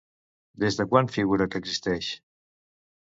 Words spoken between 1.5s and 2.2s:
que existeix?